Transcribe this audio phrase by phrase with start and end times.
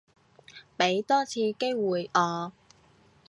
[0.79, 2.53] 畀多次機會我